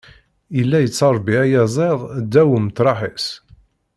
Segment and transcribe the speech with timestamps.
[0.57, 3.27] Yella yettṛebbi ayaziḍ ddaw umeṭreḥ-is.